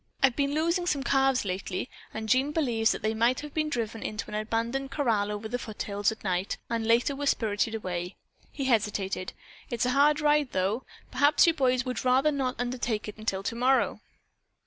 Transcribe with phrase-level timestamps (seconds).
[0.23, 4.01] I've been losing some calves lately and Jean believes that they might have been driven
[4.01, 8.15] into an abandoned corral over in the foothills at night, and later were spirited away."
[8.51, 9.33] He hesitated.
[9.69, 10.85] "It's a hard ride, though.
[11.11, 14.01] Perhaps you boys would rather not undertake it until tomorrow."